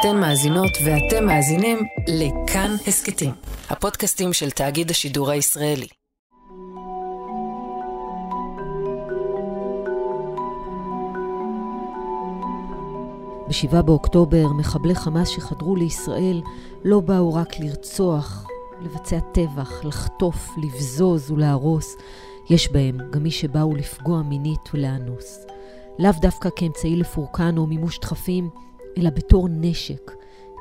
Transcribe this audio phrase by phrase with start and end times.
[0.00, 3.30] אתן מאזינות ואתם מאזינים לכאן הסכתים,
[3.70, 5.86] הפודקאסטים של תאגיד השידור הישראלי.
[13.48, 16.42] ב-7 באוקטובר מחבלי חמאס שחדרו לישראל
[16.84, 18.46] לא באו רק לרצוח,
[18.80, 21.96] לבצע טבח, לחטוף, לבזוז ולהרוס.
[22.50, 25.46] יש בהם גם מי שבאו לפגוע מינית ולאנוס.
[25.98, 28.50] לאו דווקא כאמצעי לפורקן או מימוש דחפים,
[28.98, 30.12] אלא בתור נשק.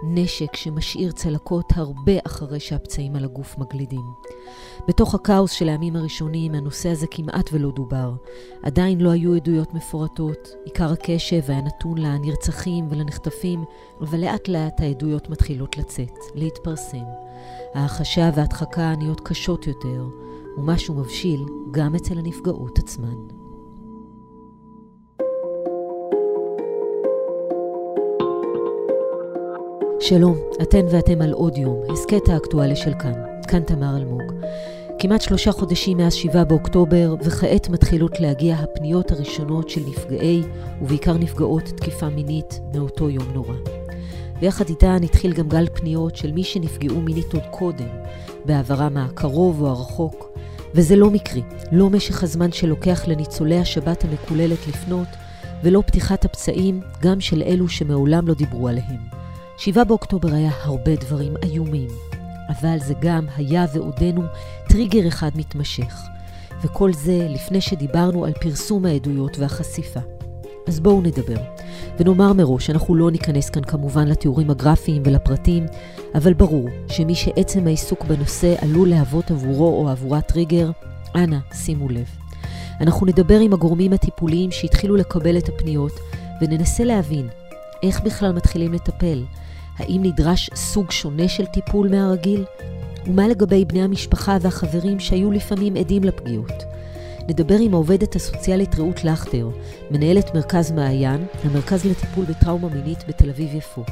[0.03, 4.05] נשק שמשאיר צלקות הרבה אחרי שהפצעים על הגוף מגלידים.
[4.87, 8.13] בתוך הכאוס של הימים הראשונים הנושא הזה כמעט ולא דובר.
[8.63, 13.63] עדיין לא היו עדויות מפורטות, עיקר הקשב היה נתון לנרצחים ולנחטפים,
[14.01, 17.05] אבל לאט לאט העדויות מתחילות לצאת, להתפרסם.
[17.73, 20.07] ההחשה וההדחקה נהיות קשות יותר,
[20.57, 23.46] ומשהו מבשיל גם אצל הנפגעות עצמן.
[30.09, 33.13] שלום, אתן ואתם על עוד יום, הסכת האקטואלי של כאן.
[33.47, 34.21] כאן תמר אלמוג.
[34.99, 40.43] כמעט שלושה חודשים מאז 7 באוקטובר, וכעת מתחילות להגיע הפניות הראשונות של נפגעי,
[40.81, 43.55] ובעיקר נפגעות תקיפה מינית, מאותו יום נורא.
[44.41, 47.89] ויחד איתן התחיל גם גל פניות של מי שנפגעו מינית עוד קודם,
[48.45, 50.29] בעברם הקרוב או הרחוק.
[50.73, 55.07] וזה לא מקרי, לא משך הזמן שלוקח לניצולי השבת המקוללת לפנות,
[55.63, 59.16] ולא פתיחת הפצעים גם של אלו שמעולם לא דיברו עליהם.
[59.59, 61.87] 7 באוקטובר היה הרבה דברים איומים,
[62.49, 64.21] אבל זה גם היה ועודנו
[64.69, 65.95] טריגר אחד מתמשך.
[66.61, 69.99] וכל זה לפני שדיברנו על פרסום העדויות והחשיפה.
[70.67, 71.41] אז בואו נדבר.
[71.99, 75.65] ונאמר מראש, אנחנו לא ניכנס כאן כמובן לתיאורים הגרפיים ולפרטים,
[76.15, 80.71] אבל ברור שמי שעצם העיסוק בנושא עלול להוות עבורו או עבורה טריגר,
[81.15, 82.07] אנא, שימו לב.
[82.81, 85.93] אנחנו נדבר עם הגורמים הטיפוליים שהתחילו לקבל את הפניות,
[86.41, 87.27] וננסה להבין
[87.83, 89.23] איך בכלל מתחילים לטפל,
[89.77, 92.45] האם נדרש סוג שונה של טיפול מהרגיל?
[93.07, 96.63] ומה לגבי בני המשפחה והחברים שהיו לפעמים עדים לפגיעות?
[97.29, 99.49] נדבר עם העובדת הסוציאלית רעות לכטר,
[99.91, 103.83] מנהלת מרכז מעיין, המרכז לטיפול בטראומה מינית בתל אביב-יפו.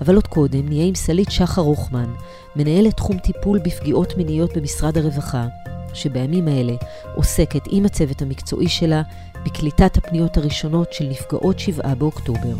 [0.00, 2.10] אבל עוד קודם נהיה עם סלית שחר רוחמן,
[2.56, 5.46] מנהלת תחום טיפול בפגיעות מיניות במשרד הרווחה,
[5.94, 6.72] שבימים האלה
[7.14, 9.02] עוסקת עם הצוות המקצועי שלה
[9.44, 12.54] בקליטת הפניות הראשונות של נפגעות 7 באוקטובר.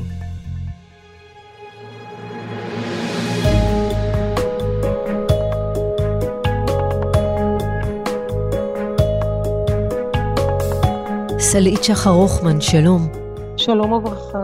[11.53, 13.09] סלעית שחר רוחמן, שלום.
[13.57, 14.39] שלום וברכה.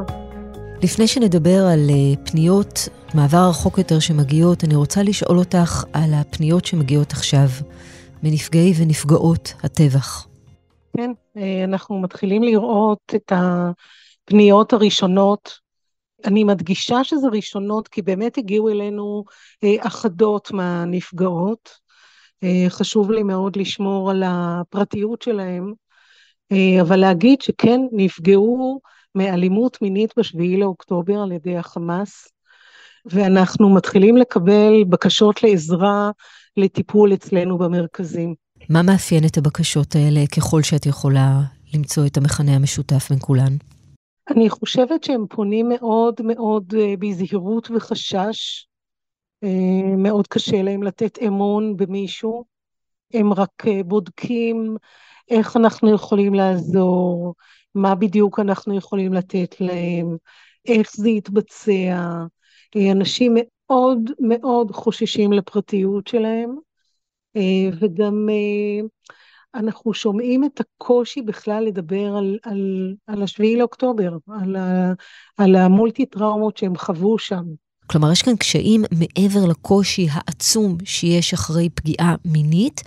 [0.82, 6.64] לפני שנדבר על uh, פניות מעבר רחוק יותר שמגיעות, אני רוצה לשאול אותך על הפניות
[6.64, 7.46] שמגיעות עכשיו
[8.22, 10.26] מנפגעי ונפגעות הטבח.
[10.96, 15.58] כן, אה, אנחנו מתחילים לראות את הפניות הראשונות.
[16.24, 19.24] אני מדגישה שזה ראשונות כי באמת הגיעו אלינו
[19.64, 21.88] אה, אחדות מהנפגעות.
[22.68, 25.72] חשוב לי מאוד לשמור על הפרטיות שלהם.
[26.52, 28.80] אה, אבל להגיד שכן נפגעו
[29.14, 32.28] מאלימות מינית בשביעי לאוקטובר על ידי החמאס,
[33.06, 36.10] ואנחנו מתחילים לקבל בקשות לעזרה
[36.56, 38.34] לטיפול אצלנו במרכזים.
[38.68, 41.40] מה מאפיין את הבקשות האלה ככל שאת יכולה
[41.74, 43.56] למצוא את המכנה המשותף בין כולן?
[44.30, 48.66] אני חושבת שהם פונים מאוד מאוד אה, בזהירות וחשש.
[49.44, 52.44] אה, מאוד קשה להם לתת אמון במישהו.
[53.14, 54.76] הם רק בודקים
[55.30, 57.34] איך אנחנו יכולים לעזור,
[57.74, 60.16] מה בדיוק אנחנו יכולים לתת להם,
[60.66, 62.24] איך זה יתבצע.
[62.92, 63.36] אנשים
[63.70, 66.56] מאוד מאוד חוששים לפרטיות שלהם,
[67.36, 68.86] אה, וגם אה,
[69.54, 74.56] אנחנו שומעים את הקושי בכלל לדבר על, על, על השביעי לאוקטובר, על,
[75.36, 77.44] על המולטי טראומות שהם חוו שם.
[77.86, 82.80] כלומר, יש כאן קשיים מעבר לקושי העצום שיש אחרי פגיעה מינית,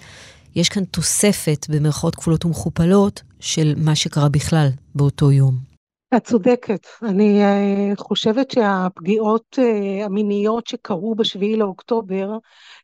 [0.56, 5.72] יש כאן תוספת, במרכאות כפולות ומכופלות, של מה שקרה בכלל באותו יום.
[6.16, 6.88] את צודקת.
[7.04, 12.30] אני uh, חושבת שהפגיעות uh, המיניות שקרו בשביעי לאוקטובר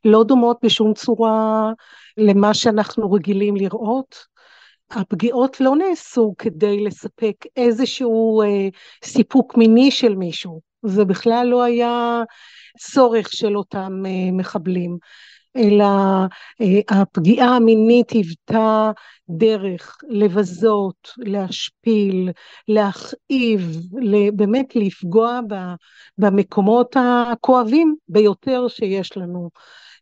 [0.05, 1.71] לא דומות בשום צורה
[2.17, 4.15] למה שאנחנו רגילים לראות.
[4.91, 8.75] הפגיעות לא נעשו כדי לספק איזשהו uh,
[9.07, 10.61] סיפוק מיני של מישהו.
[10.85, 12.23] זה בכלל לא היה
[12.79, 14.03] צורך של אותם
[14.33, 14.97] מחבלים.
[15.57, 15.85] אלא
[16.61, 18.91] אה, הפגיעה המינית היוותה
[19.29, 22.31] דרך לבזות, להשפיל,
[22.67, 23.81] להכאיב,
[24.33, 25.39] באמת לפגוע
[26.17, 29.49] במקומות הכואבים ביותר שיש לנו.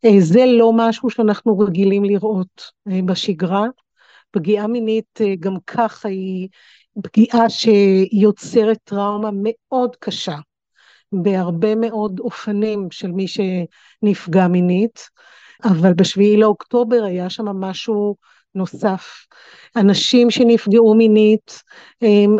[0.05, 3.65] אה, זה לא משהו שאנחנו רגילים לראות אה, בשגרה.
[4.31, 6.47] פגיעה מינית גם ככה היא
[7.03, 10.35] פגיעה שיוצרת טראומה מאוד קשה.
[11.11, 15.09] בהרבה מאוד אופנים של מי שנפגע מינית,
[15.63, 18.15] אבל בשביעי לאוקטובר היה שם משהו
[18.55, 19.25] נוסף.
[19.75, 21.63] אנשים שנפגעו מינית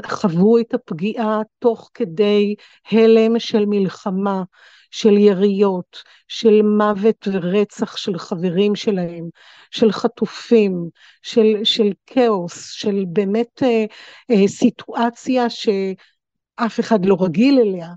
[0.06, 2.56] חוו את הפגיעה תוך כדי
[2.92, 4.44] הלם של מלחמה,
[4.92, 9.30] של יריות, של מוות ורצח של חברים שלהם,
[9.72, 10.90] של חטופים,
[11.22, 13.86] של, של כאוס, של באמת אה,
[14.32, 17.90] אה, סיטואציה שאף אחד לא רגיל אליה,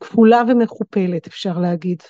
[0.00, 2.02] כפולה ומכופלת אפשר להגיד.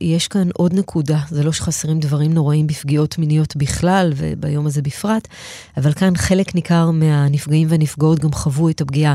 [0.00, 5.28] יש כאן עוד נקודה, זה לא שחסרים דברים נוראים בפגיעות מיניות בכלל וביום הזה בפרט,
[5.76, 9.14] אבל כאן חלק ניכר מהנפגעים והנפגעות גם חוו את הפגיעה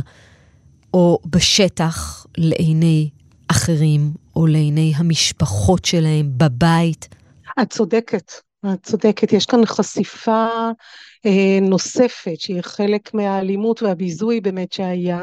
[0.93, 3.09] או בשטח לעיני
[3.47, 7.07] אחרים, או לעיני המשפחות שלהם בבית.
[7.61, 8.31] את צודקת,
[8.73, 9.33] את צודקת.
[9.33, 10.47] יש כאן חשיפה
[11.25, 15.21] אה, נוספת שהיא חלק מהאלימות והביזוי באמת שהיה,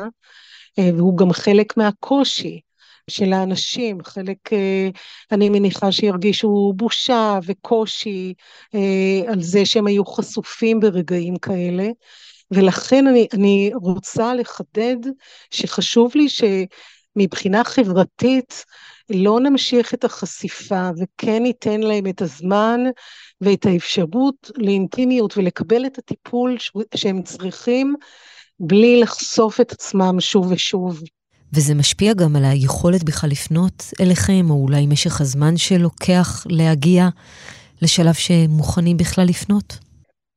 [0.79, 2.61] אה, והוא גם חלק מהקושי.
[3.09, 4.89] של האנשים, חלק אה,
[5.33, 8.35] אני מניחה שירגישו בושה וקושי
[8.75, 11.89] אה, על זה שהם היו חשופים ברגעים כאלה,
[12.51, 14.97] ולכן אני, אני רוצה לחדד
[15.51, 18.65] שחשוב לי שמבחינה חברתית
[19.11, 22.81] לא נמשיך את החשיפה וכן ניתן להם את הזמן
[23.41, 26.57] ואת האפשרות לאינטימיות ולקבל את הטיפול
[26.95, 27.95] שהם צריכים
[28.61, 31.03] בלי לחשוף את עצמם שוב ושוב.
[31.53, 37.09] וזה משפיע גם על היכולת בכלל לפנות אליכם, או אולי משך הזמן שלוקח להגיע
[37.83, 39.79] לשלב שמוכנים בכלל לפנות?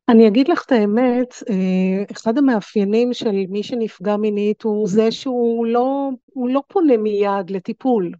[0.10, 5.66] אני אגיד לך את האמת, אה, אחד המאפיינים של מי שנפגע מינית הוא זה שהוא
[5.66, 8.12] לא, לא פונה מיד לטיפול.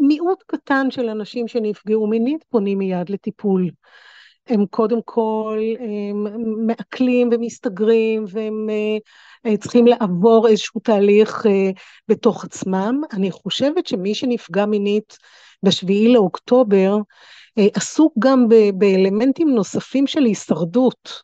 [0.00, 3.70] מיעוט קטן של אנשים שנפגעו מינית פונים מיד לטיפול.
[4.48, 6.26] הם קודם כל הם
[6.66, 8.68] מעכלים ומסתגרים והם
[9.46, 11.70] אה, צריכים לעבור איזשהו תהליך אה,
[12.08, 13.00] בתוך עצמם.
[13.12, 15.18] אני חושבת שמי שנפגע מינית
[15.62, 16.96] בשביעי לאוקטובר
[17.58, 21.22] אה, עסוק גם באלמנטים נוספים של הישרדות.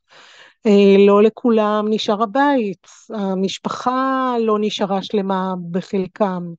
[1.06, 6.52] לא לכולם נשאר הבית, המשפחה לא נשארה שלמה בחלקם.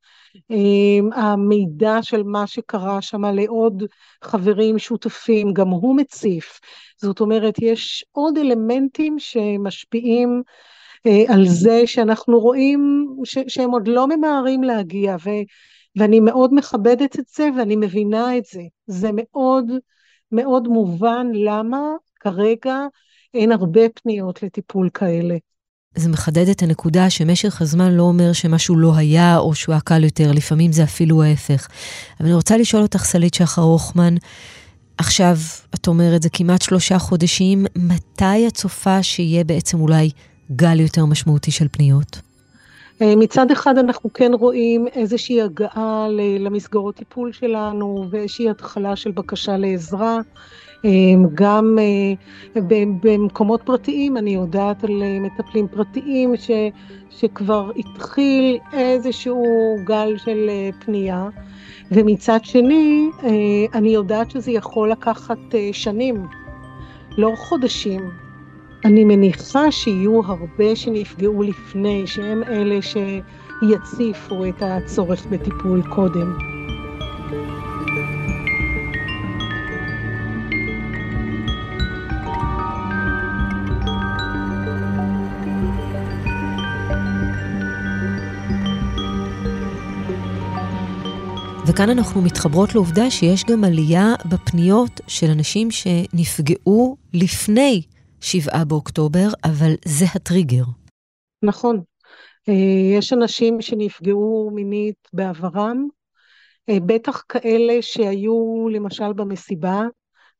[1.13, 3.83] המידע של מה שקרה שם לעוד
[4.23, 6.59] חברים שותפים, גם הוא מציף.
[7.01, 10.43] זאת אומרת, יש עוד אלמנטים שמשפיעים
[11.27, 15.43] על זה שאנחנו רואים ש- שהם עוד לא ממהרים להגיע, ו-
[15.95, 18.61] ואני מאוד מכבדת את זה ואני מבינה את זה.
[18.87, 19.65] זה מאוד
[20.31, 21.81] מאוד מובן למה
[22.19, 22.77] כרגע
[23.33, 25.37] אין הרבה פניות לטיפול כאלה.
[25.95, 30.03] זה מחדד את הנקודה שמשך הזמן לא אומר שמשהו לא היה או שהוא היה קל
[30.03, 31.67] יותר, לפעמים זה אפילו ההפך.
[32.19, 34.15] אבל אני רוצה לשאול אותך, סלית שחר הוכמן,
[34.97, 35.35] עכשיו,
[35.75, 40.09] את אומרת, זה כמעט שלושה חודשים, מתי את צופה שיהיה בעצם אולי
[40.51, 42.21] גל יותר משמעותי של פניות?
[43.01, 46.07] אה, מצד אחד אנחנו כן רואים איזושהי הגעה
[46.39, 50.19] למסגרות טיפול שלנו ואיזושהי התחלה של בקשה לעזרה.
[50.85, 50.91] אה,
[51.33, 52.61] גם אה,
[53.01, 56.51] במקומות פרטיים, אני יודעת על מטפלים פרטיים ש,
[57.09, 60.49] שכבר התחיל איזשהו גל של
[60.85, 61.29] פנייה,
[61.91, 63.09] ומצד שני,
[63.73, 65.37] אני יודעת שזה יכול לקחת
[65.71, 66.25] שנים,
[67.17, 68.01] לא חודשים.
[68.85, 76.58] אני מניחה שיהיו הרבה שנפגעו לפני, שהם אלה שיציפו את הצורך בטיפול קודם.
[91.69, 97.81] וכאן אנחנו מתחברות לעובדה שיש גם עלייה בפניות של אנשים שנפגעו לפני
[98.21, 100.63] שבעה באוקטובר, אבל זה הטריגר.
[101.43, 101.81] נכון.
[102.49, 105.87] אה, יש אנשים שנפגעו מינית בעברם,
[106.69, 109.81] אה, בטח כאלה שהיו למשל במסיבה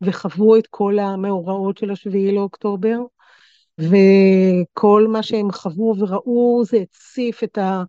[0.02, 2.98] וחוו את כל המאורעות של השביעי לאוקטובר,
[3.80, 7.84] וכל מה שהם חוו וראו זה הציף את, ה,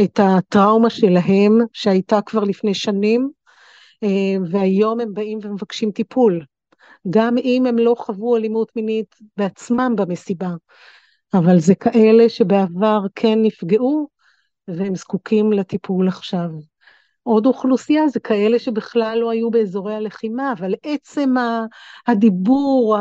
[0.00, 3.30] את הטראומה שלהם, שהייתה כבר לפני שנים,
[4.02, 6.44] אה, והיום הם באים ומבקשים טיפול.
[7.10, 10.50] גם אם הם לא חוו אלימות מינית בעצמם במסיבה,
[11.34, 14.08] אבל זה כאלה שבעבר כן נפגעו
[14.68, 16.50] והם זקוקים לטיפול עכשיו.
[17.22, 21.34] עוד אוכלוסייה זה כאלה שבכלל לא היו באזורי הלחימה, אבל עצם
[22.06, 22.96] הדיבור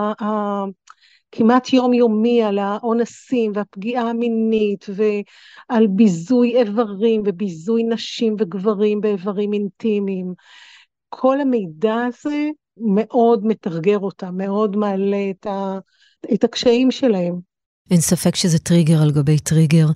[1.33, 10.33] הכמעט יומיומי על האונסים והפגיעה המינית ועל ביזוי איברים וביזוי נשים וגברים באיברים אינטימיים,
[11.09, 15.79] כל המידע הזה מאוד מתרגר אותם, מאוד מעלה את, ה,
[16.33, 17.39] את הקשיים שלהם.
[17.91, 19.87] אין ספק שזה טריגר על גבי טריגר.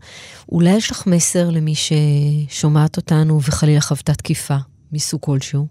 [0.49, 4.57] אולי יש לך מסר למי ששומעת אותנו וחלילה חוותה תקיפה
[4.91, 5.65] מסוג כלשהו?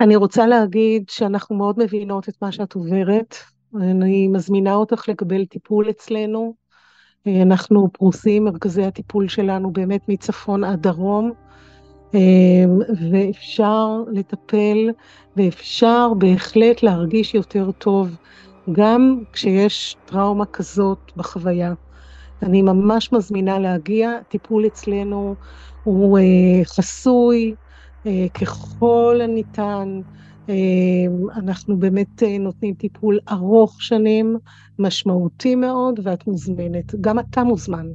[0.00, 3.36] אני רוצה להגיד שאנחנו מאוד מבינות את מה שאת עוברת.
[3.74, 6.54] אני מזמינה אותך לקבל טיפול אצלנו.
[7.26, 11.32] אנחנו פרוסים, מרכזי הטיפול שלנו באמת מצפון עד דרום,
[13.10, 14.88] ואפשר לטפל
[15.36, 18.16] ואפשר בהחלט להרגיש יותר טוב,
[18.72, 21.72] גם כשיש טראומה כזאת בחוויה.
[22.42, 25.34] אני ממש מזמינה להגיע, טיפול אצלנו
[25.82, 26.18] הוא
[26.64, 27.54] חסוי,
[28.40, 30.00] ככל הניתן.
[31.36, 34.36] אנחנו באמת נותנים טיפול ארוך שנים,
[34.78, 36.94] משמעותי מאוד, ואת מוזמנת.
[37.00, 37.86] גם אתה מוזמן.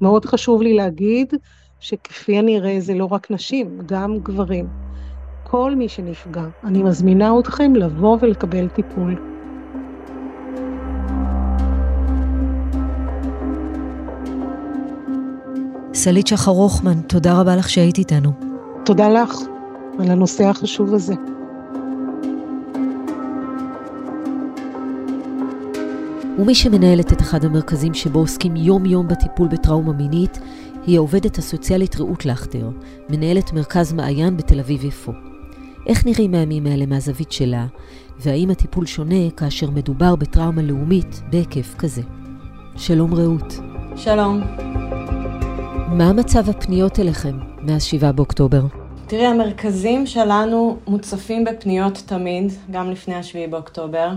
[0.00, 1.34] מאוד חשוב לי להגיד
[1.80, 4.68] שכפי הנראה זה לא רק נשים, גם גברים.
[5.44, 9.16] כל מי שנפגע, אני מזמינה אתכם לבוא ולקבל טיפול.
[15.94, 18.30] סלית שחר רוחמן, תודה רבה לך שהיית איתנו.
[18.84, 19.38] תודה לך
[19.98, 21.14] על הנושא החשוב הזה.
[26.38, 30.38] ומי שמנהלת את אחד המרכזים שבו עוסקים יום-יום בטיפול בטראומה מינית,
[30.86, 32.70] היא העובדת הסוציאלית רעות לכטר,
[33.08, 35.12] מנהלת מרכז מעיין בתל אביב-יפו.
[35.86, 37.66] איך נראים הימים האלה מהזווית שלה,
[38.18, 42.02] והאם הטיפול שונה כאשר מדובר בטראומה לאומית בהיקף כזה?
[42.76, 43.54] שלום רעות.
[43.96, 44.40] שלום.
[45.88, 48.62] מה מצב הפניות אליכם מאז 7 באוקטובר?
[49.06, 54.10] תראי, המרכזים שלנו מוצפים בפניות תמיד, גם לפני ה-7 באוקטובר.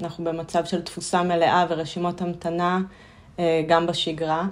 [0.00, 2.80] אנחנו במצב של תפוסה מלאה ורשימות המתנה
[3.66, 4.46] גם בשגרה.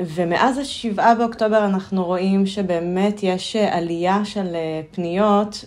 [0.00, 4.56] ומאז ה-7 באוקטובר אנחנו רואים שבאמת יש עלייה של
[4.90, 5.64] פניות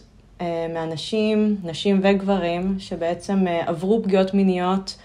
[0.73, 4.97] מאנשים, נשים וגברים, שבעצם עברו פגיעות מיניות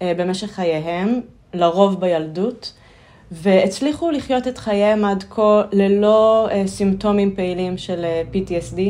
[0.00, 1.20] במשך חייהם,
[1.54, 2.72] לרוב בילדות,
[3.30, 8.80] והצליחו לחיות את חייהם עד כה ללא סימפטומים פעילים של PTSD.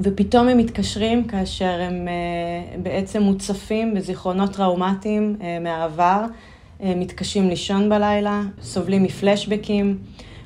[0.00, 2.08] ופתאום הם מתקשרים כאשר הם
[2.82, 6.24] בעצם מוצפים בזיכרונות טראומטיים מהעבר,
[6.80, 9.98] מתקשים לישון בלילה, סובלים מפלשבקים,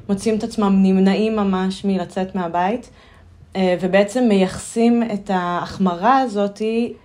[0.09, 2.91] מוצאים את עצמם נמנעים ממש מלצאת מהבית,
[3.59, 6.63] ובעצם מייחסים את ההחמרה הזאת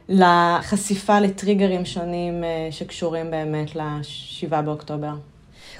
[0.09, 5.13] לחשיפה לטריגרים שונים שקשורים באמת ל-7 באוקטובר.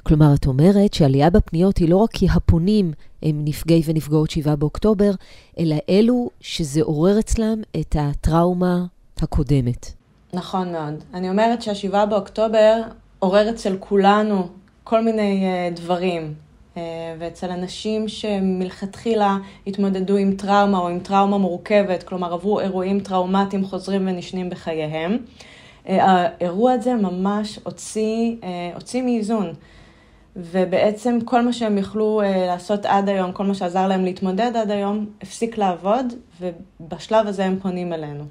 [0.04, 2.92] כלומר, את אומרת שעלייה בפניות היא לא רק כי הפונים
[3.24, 5.12] הם נפגעי ונפגעות 7 באוקטובר,
[5.60, 8.86] אלא אלו שזה עורר אצלם את הטראומה
[9.20, 9.94] הקודמת.
[10.34, 11.04] נכון מאוד.
[11.14, 12.82] אני אומרת שה-7 באוקטובר
[13.20, 14.48] עורר אצל כולנו
[14.84, 15.46] כל מיני
[15.76, 16.34] דברים,
[17.20, 24.08] ואצל אנשים שמלכתחילה התמודדו עם טראומה או עם טראומה מורכבת, כלומר עברו אירועים טראומטיים חוזרים
[24.08, 25.18] ונשנים בחייהם,
[25.86, 28.36] האירוע הזה ממש הוציא,
[28.76, 29.54] הוציא מאיזון.
[30.38, 35.06] ובעצם כל מה שהם יכלו לעשות עד היום, כל מה שעזר להם להתמודד עד היום,
[35.22, 38.24] הפסיק לעבוד, ובשלב הזה הם פונים אלינו.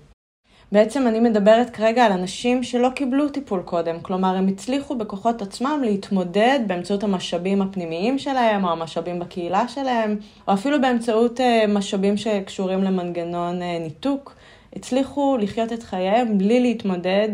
[0.73, 5.81] בעצם אני מדברת כרגע על אנשים שלא קיבלו טיפול קודם, כלומר הם הצליחו בכוחות עצמם
[5.85, 10.17] להתמודד באמצעות המשאבים הפנימיים שלהם, או המשאבים בקהילה שלהם,
[10.49, 14.35] או אפילו באמצעות משאבים שקשורים למנגנון ניתוק,
[14.77, 17.29] הצליחו לחיות את חייהם בלי להתמודד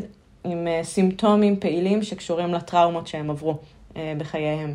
[0.45, 3.57] עם סימפטומים פעילים שקשורים לטראומות שהם עברו.
[4.19, 4.75] בחייהם.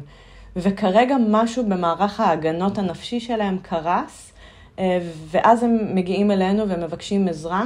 [0.56, 4.34] וכרגע משהו במערך ההגנות הנפשי שלהם קרס,
[5.30, 7.66] ואז הם מגיעים אלינו ומבקשים עזרה.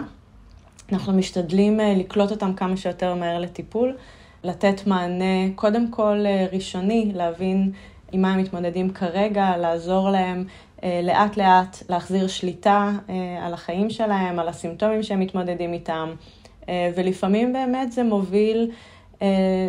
[0.91, 3.98] אנחנו משתדלים לקלוט אותם כמה שיותר מהר לטיפול,
[4.43, 7.72] לתת מענה קודם כל ראשוני, להבין
[8.12, 10.46] עם מה הם מתמודדים כרגע, לעזור להם
[10.84, 12.91] לאט לאט להחזיר שליטה
[13.41, 16.10] על החיים שלהם, על הסימפטומים שהם מתמודדים איתם,
[16.96, 18.72] ולפעמים באמת זה מוביל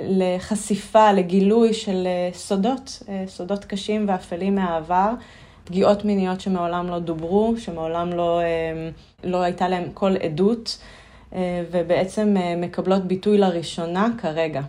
[0.08, 5.12] לחשיפה, לגילוי של סודות, סודות קשים ואפלים מהעבר,
[5.64, 8.40] פגיעות מיניות שמעולם לא דוברו, שמעולם לא,
[9.24, 10.78] לא הייתה להם כל עדות,
[11.70, 14.62] ובעצם מקבלות ביטוי לראשונה כרגע.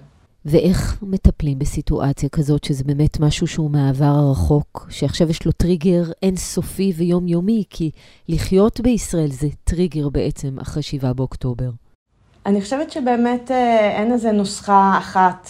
[0.45, 6.93] ואיך מטפלים בסיטואציה כזאת, שזה באמת משהו שהוא מהעבר הרחוק, שעכשיו יש לו טריגר אינסופי
[6.95, 7.91] ויומיומי, כי
[8.29, 11.69] לחיות בישראל זה טריגר בעצם אחרי 7 באוקטובר.
[12.45, 13.51] אני חושבת שבאמת
[13.97, 15.49] אין איזה נוסחה אחת.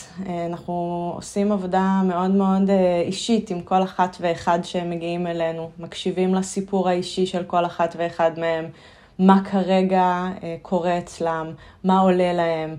[0.50, 2.70] אנחנו עושים עבודה מאוד מאוד
[3.06, 8.32] אישית עם כל אחת ואחד שהם מגיעים אלינו, מקשיבים לסיפור האישי של כל אחת ואחד
[8.40, 8.66] מהם,
[9.20, 10.26] מה כרגע
[10.62, 11.52] קורה אצלם,
[11.84, 12.76] מה עולה להם,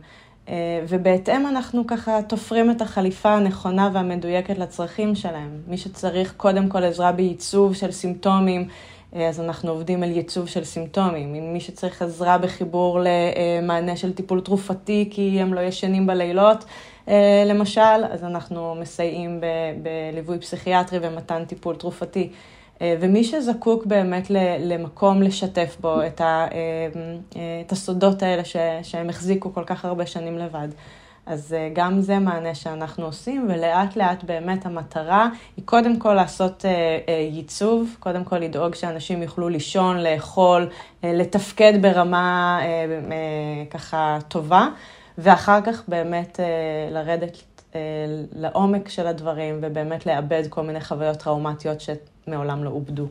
[0.88, 5.60] ובהתאם אנחנו ככה תופרים את החליפה הנכונה והמדויקת לצרכים שלהם.
[5.68, 8.68] מי שצריך קודם כל עזרה בעיצוב של סימפטומים,
[9.14, 11.34] אז אנחנו עובדים על ייצוב של סימפטומים.
[11.34, 16.64] עם מי שצריך עזרה בחיבור למענה של טיפול תרופתי, כי הם לא ישנים בלילות,
[17.46, 19.40] למשל, אז אנחנו מסייעים
[19.82, 22.30] בליווי פסיכיאטרי ומתן טיפול תרופתי.
[22.80, 24.30] ומי שזקוק באמת
[24.60, 26.46] למקום לשתף בו את, ה,
[27.66, 28.42] את הסודות האלה
[28.82, 30.68] שהם החזיקו כל כך הרבה שנים לבד.
[31.26, 36.64] אז אה, גם זה מענה שאנחנו עושים, ולאט לאט באמת המטרה היא קודם כל לעשות
[36.64, 36.70] אה,
[37.08, 40.68] אה, ייצוב, קודם כל לדאוג שאנשים יוכלו לישון, לאכול,
[41.02, 42.60] לתפקד ברמה
[43.70, 44.68] ככה טובה,
[45.18, 46.40] ואחר כך באמת
[46.90, 47.42] לרדת
[48.32, 53.06] לעומק של הדברים, ובאמת לאבד כל מיני חוויות טראומטיות שמעולם לא עובדו.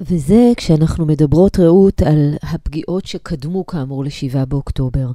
[0.00, 5.06] וזה כשאנחנו מדברות, רעות, על הפגיעות שקדמו כאמור ל-7 באוקטובר.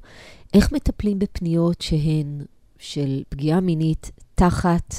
[0.55, 2.41] איך מטפלים בפניות שהן
[2.79, 4.93] של פגיעה מינית תחת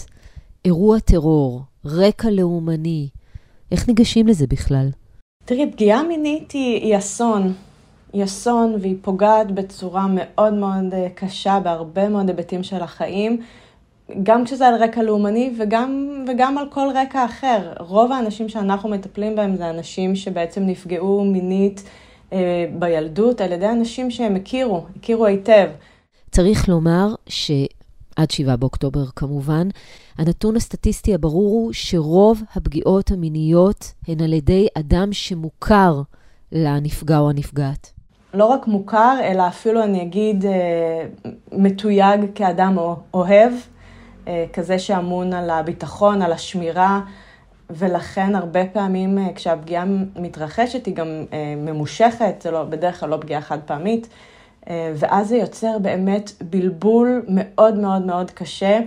[0.65, 3.09] אירוע טרור, רקע לאומני?
[3.73, 4.89] איך ניגשים לזה בכלל?
[5.45, 7.53] תראי, פגיעה מינית היא, היא אסון.
[8.13, 13.41] היא אסון והיא פוגעת בצורה מאוד מאוד אה, קשה בהרבה מאוד היבטים של החיים.
[14.23, 17.73] גם כשזה על רקע לאומני וגם, וגם על כל רקע אחר.
[17.79, 21.83] רוב האנשים שאנחנו מטפלים בהם זה אנשים שבעצם נפגעו מינית
[22.79, 25.69] בילדות על ידי אנשים שהם הכירו, הכירו היטב.
[26.31, 29.69] צריך לומר שעד 7 באוקטובר כמובן,
[30.19, 36.03] הנתון הסטטיסטי הברור הוא שרוב הפגיעות המיניות הן על ידי אדם שמוכר
[36.53, 37.93] לנפגע או הנפגעת.
[38.35, 41.07] לא רק מוכר, אלא אפילו אני אגיד אה,
[41.53, 42.77] מתויג כאדם
[43.15, 43.53] אוהב,
[44.29, 47.01] אה, כזה שאמון על הביטחון, על השמירה,
[47.71, 49.85] ולכן הרבה פעמים אה, כשהפגיעה
[50.17, 54.09] מתרחשת היא גם אה, ממושכת, זה לא, בדרך כלל לא פגיעה חד פעמית,
[54.95, 58.81] ואז זה יוצר באמת בלבול מאוד מאוד מאוד קשה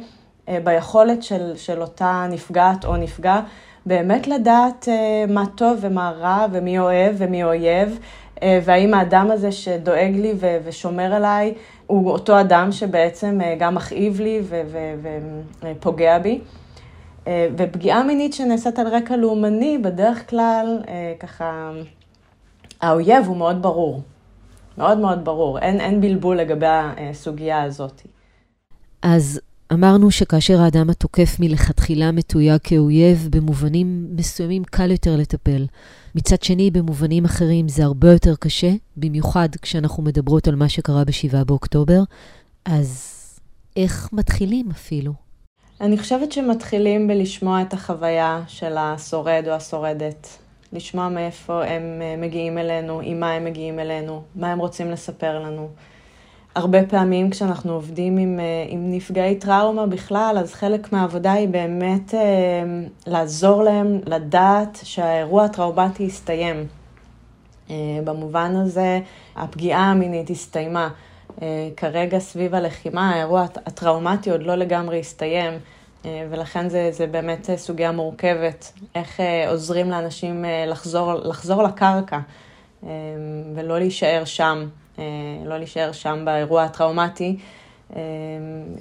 [0.63, 3.39] ביכולת של, של אותה נפגעת או נפגע
[3.85, 4.87] באמת לדעת
[5.27, 7.99] מה טוב ומה רע ומי אוהב ומי אויב,
[8.43, 10.33] והאם האדם הזה שדואג לי
[10.63, 11.53] ושומר עליי
[11.89, 14.41] הוא אותו אדם שבעצם אה, גם מכאיב לי
[15.61, 16.39] ופוגע בי.
[17.29, 21.71] אה, ופגיעה מינית שנעשית על רקע לאומני, בדרך כלל, אה, ככה,
[22.81, 24.01] האויב הוא מאוד ברור.
[24.77, 25.59] מאוד מאוד ברור.
[25.59, 28.01] אין, אין בלבול לגבי הסוגיה הזאת.
[29.01, 29.41] אז
[29.73, 35.65] אמרנו שכאשר האדם התוקף מלכתחילה מתויג כאויב, במובנים מסוימים קל יותר לטפל.
[36.15, 41.43] מצד שני, במובנים אחרים זה הרבה יותר קשה, במיוחד כשאנחנו מדברות על מה שקרה ב-7
[41.43, 42.03] באוקטובר.
[42.65, 43.15] אז
[43.75, 45.28] איך מתחילים אפילו?
[45.81, 50.37] אני חושבת שמתחילים בלשמוע את החוויה של השורד או השורדת.
[50.73, 55.39] לשמוע מאיפה הם אה, מגיעים אלינו, עם מה הם מגיעים אלינו, מה הם רוצים לספר
[55.39, 55.69] לנו.
[56.55, 62.13] הרבה פעמים כשאנחנו עובדים עם, אה, עם נפגעי טראומה בכלל, אז חלק מהעבודה היא באמת
[62.13, 62.19] אה,
[63.07, 66.67] לעזור להם לדעת שהאירוע הטראומטי הסתיים.
[67.69, 68.99] אה, במובן הזה,
[69.35, 70.89] הפגיעה המינית הסתיימה.
[71.77, 75.53] כרגע סביב הלחימה, האירוע הטראומטי עוד לא לגמרי הסתיים,
[76.05, 82.19] ולכן זה, זה באמת סוגיה מורכבת, איך עוזרים לאנשים לחזור, לחזור לקרקע
[83.55, 84.67] ולא להישאר שם.
[84.99, 85.03] אה,
[85.45, 87.37] לא להישאר שם באירוע הטראומטי,
[87.95, 88.01] אה,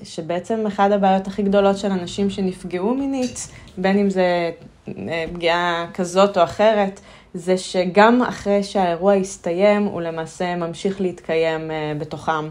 [0.05, 4.51] שבעצם אחת הבעיות הכי גדולות של אנשים שנפגעו מינית, בין אם זה
[4.89, 7.01] אה, פגיעה כזאת או אחרת,
[7.35, 12.49] זה שגם אחרי שהאירוע יסתיים, הוא למעשה ממשיך להתקיים בתוכם.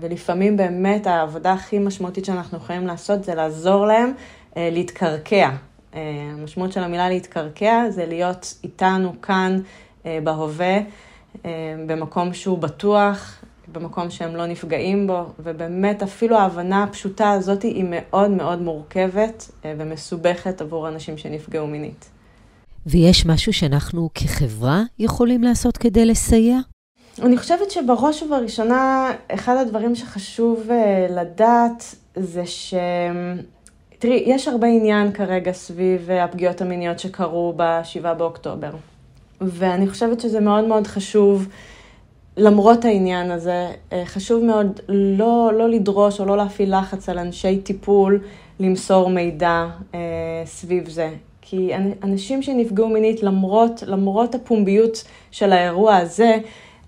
[0.00, 4.12] ולפעמים באמת העבודה הכי משמעותית שאנחנו יכולים לעשות זה לעזור להם
[4.56, 5.50] להתקרקע.
[5.92, 9.60] המשמעות של המילה להתקרקע זה להיות איתנו כאן
[10.04, 10.78] בהווה.
[11.44, 17.84] אה, במקום שהוא בטוח, במקום שהם לא נפגעים בו, ובאמת אפילו ההבנה הפשוטה הזאת היא
[17.90, 22.10] מאוד מאוד מורכבת אה, ומסובכת עבור אנשים שנפגעו מינית.
[22.86, 26.58] ויש משהו שאנחנו כחברה יכולים לעשות כדי לסייע?
[27.22, 32.74] אני חושבת שבראש ובראשונה, אחד הדברים שחשוב אה, לדעת זה ש...
[33.98, 38.70] תראי, יש הרבה עניין כרגע סביב הפגיעות המיניות שקרו ב-7 באוקטובר.
[39.40, 41.48] ואני חושבת שזה מאוד מאוד חשוב,
[42.36, 47.60] למרות העניין הזה, אה, חשוב מאוד לא, לא לדרוש או לא להפעיל לחץ על אנשי
[47.60, 48.20] טיפול
[48.60, 50.00] למסור מידע אה,
[50.44, 51.10] סביב זה.
[51.56, 51.70] כי
[52.02, 56.38] אנשים שנפגעו מינית, למרות, למרות הפומביות של האירוע הזה,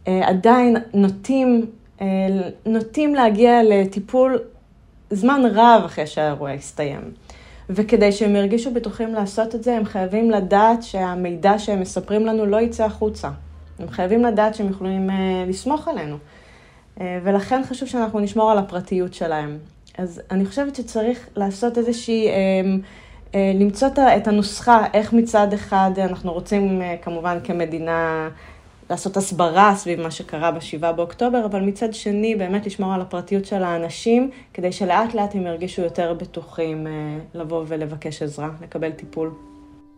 [0.08, 1.66] אה, עדיין נוטים,
[2.00, 2.06] אה,
[2.66, 4.38] נוטים להגיע לטיפול
[5.10, 7.00] זמן רב אחרי שהאירוע הסתיים.
[7.70, 12.60] וכדי שהם ירגישו בטוחים לעשות את זה, הם חייבים לדעת שהמידע שהם מספרים לנו לא
[12.60, 13.30] יצא החוצה.
[13.78, 15.12] הם חייבים לדעת שהם יכולים uh,
[15.48, 16.16] לסמוך עלינו.
[16.16, 19.58] Uh, ולכן חשוב שאנחנו נשמור על הפרטיות שלהם.
[19.98, 22.28] אז אני חושבת שצריך לעשות איזושהי,
[23.54, 28.28] למצוא את הנוסחה, איך מצד אחד אנחנו רוצים uh, כמובן כמדינה
[28.90, 33.62] לעשות הסברה סביב מה שקרה ב-7 באוקטובר, אבל מצד שני באמת לשמור על הפרטיות של
[33.62, 36.86] האנשים, כדי שלאט לאט הם ירגישו יותר בטוחים
[37.34, 39.30] לבוא ולבקש עזרה, לקבל טיפול.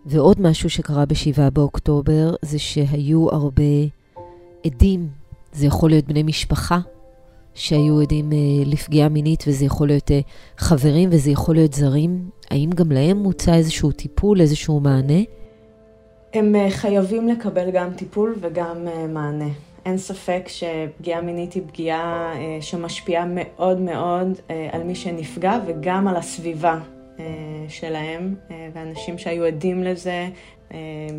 [0.06, 3.62] ועוד משהו שקרה ב-7 באוקטובר זה שהיו הרבה
[4.66, 5.08] עדים,
[5.52, 6.78] זה יכול להיות בני משפחה
[7.54, 10.20] שהיו עדים אה, לפגיעה מינית, וזה יכול להיות אה,
[10.56, 12.30] חברים וזה יכול להיות זרים.
[12.50, 15.22] האם גם להם מוצע איזשהו טיפול, איזשהו מענה?
[16.34, 19.48] הם אה, חייבים לקבל גם טיפול וגם אה, מענה.
[19.86, 26.08] אין ספק שפגיעה מינית היא פגיעה אה, שמשפיעה מאוד מאוד אה, על מי שנפגע וגם
[26.08, 26.78] על הסביבה
[27.18, 27.24] אה,
[27.68, 30.28] שלהם, אה, ואנשים שהיו עדים לזה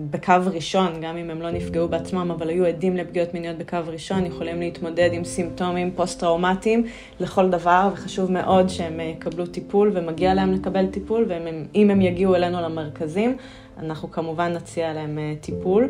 [0.10, 4.26] בקו ראשון, גם אם הם לא נפגעו בעצמם, אבל היו עדים לפגיעות מיניות בקו ראשון,
[4.26, 6.84] יכולים להתמודד עם סימפטומים פוסט-טראומטיים
[7.20, 12.62] לכל דבר, וחשוב מאוד שהם יקבלו טיפול, ומגיע להם לקבל טיפול, ואם הם יגיעו אלינו
[12.62, 13.38] למרכזים,
[13.80, 15.90] אנחנו כמובן נציע להם טיפול.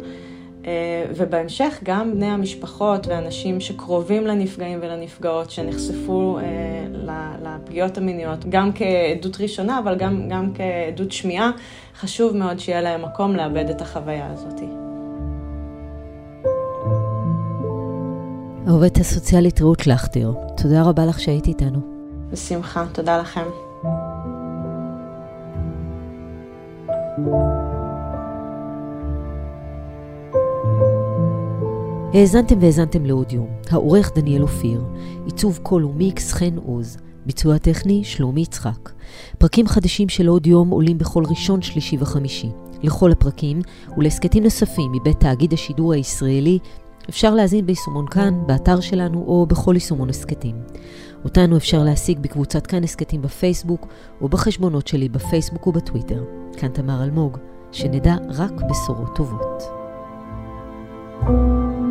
[0.66, 6.44] אה, ובהמשך גם בני המשפחות ואנשים שקרובים לנפגעים ולנפגעות, שנחשפו אה,
[7.44, 11.52] לפגיעות המיניות, גם כעדות ראשונה, אבל גם, גם כעדות שמיעה,
[12.00, 14.60] חשוב מאוד שיהיה להם מקום לאבד את החוויה הזאת.
[18.68, 21.80] העובדת הסוציאלית רות לכטר, תודה רבה לך שהיית איתנו.
[22.32, 23.46] בשמחה, תודה לכם.
[27.20, 27.49] thank you
[32.14, 34.84] האזנתם והאזנתם לאודיו, העורך דניאל אופיר,
[35.26, 38.90] עיצוב קול ומיקס חן עוז, ביצוע טכני שלומי יצחק.
[39.38, 42.50] פרקים חדשים של עוד יום עולים בכל ראשון, שלישי וחמישי.
[42.84, 43.62] לכל הפרקים
[43.98, 46.60] ולהסכתים נוספים מבית תאגיד השידור הישראלי
[47.10, 50.56] אפשר להזין ביישומון כאן, באתר שלנו או בכל יישומון הסכתים.
[51.26, 53.88] אותנו אפשר להשיג בקבוצת כאן הסכתים בפייסבוק
[54.22, 56.24] או בחשבונות שלי בפייסבוק ובטוויטר.
[56.58, 57.38] כאן תמר אלמוג,
[57.72, 59.64] שנדע רק בשורות טובות.
[61.22, 61.89] thank you